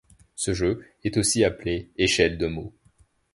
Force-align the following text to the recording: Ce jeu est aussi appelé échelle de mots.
Ce 0.33 0.55
jeu 0.55 0.83
est 1.03 1.15
aussi 1.17 1.43
appelé 1.43 1.91
échelle 1.95 2.39
de 2.39 2.47
mots. 2.47 2.73